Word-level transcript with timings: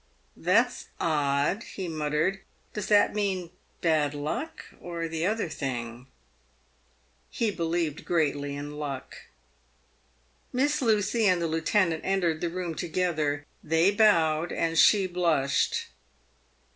"That's 0.49 0.85
odd," 0.99 1.61
he 1.61 1.87
muttered;" 1.87 2.39
does 2.73 2.87
that 2.87 3.13
mean 3.13 3.51
bad 3.81 4.15
luck 4.15 4.65
or 4.81 5.07
the 5.07 5.27
other 5.27 5.47
thing?" 5.47 6.07
He 7.29 7.51
believed 7.51 8.03
greatly 8.03 8.55
in 8.55 8.77
luck. 8.79 9.17
Miss 10.51 10.81
Lucy 10.81 11.27
and 11.27 11.39
the 11.39 11.45
lieutenant 11.47 12.03
entered 12.03 12.41
the 12.41 12.49
room 12.49 12.73
together. 12.73 13.45
They 13.63 13.91
bowed, 13.91 14.51
and 14.51 14.75
she 14.75 15.05
blushed. 15.05 15.89